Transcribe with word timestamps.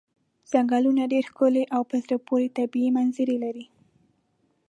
څنګلونه 0.51 1.01
ډېرې 1.11 1.27
ښکلې 1.29 1.63
او 1.75 1.81
په 1.89 1.95
زړه 2.03 2.17
پورې 2.27 2.47
طبیعي 2.57 2.89
منظرې 2.97 3.37
لري. 3.43 3.65